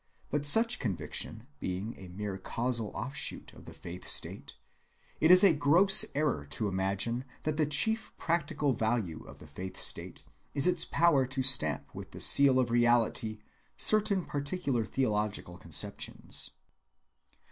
But 0.31 0.47
such 0.47 0.79
conviction 0.79 1.45
being 1.59 1.95
a 1.95 2.07
mere 2.07 2.39
casual 2.39 2.87
offshoot 2.95 3.53
of 3.53 3.65
the 3.65 3.71
faith‐state, 3.71 4.53
it 5.19 5.29
is 5.29 5.43
a 5.43 5.53
gross 5.53 6.05
error 6.15 6.43
to 6.49 6.67
imagine 6.67 7.23
that 7.43 7.57
the 7.57 7.67
chief 7.67 8.11
practical 8.17 8.73
value 8.73 9.23
of 9.27 9.37
the 9.37 9.45
faith‐state 9.45 10.23
is 10.55 10.65
its 10.65 10.85
power 10.85 11.27
to 11.27 11.43
stamp 11.43 11.93
with 11.93 12.13
the 12.13 12.19
seal 12.19 12.57
of 12.57 12.71
reality 12.71 13.41
certain 13.77 14.25
particular 14.25 14.85
theological 14.87 15.59
conceptions. 15.59 16.49